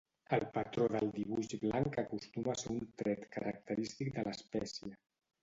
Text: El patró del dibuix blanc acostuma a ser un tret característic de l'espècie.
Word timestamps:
El 0.35 0.43
patró 0.53 0.85
del 0.93 1.11
dibuix 1.17 1.49
blanc 1.63 1.99
acostuma 2.03 2.55
a 2.55 2.59
ser 2.63 2.73
un 2.77 2.81
tret 3.03 3.29
característic 3.37 4.11
de 4.19 4.27
l'espècie. 4.31 4.93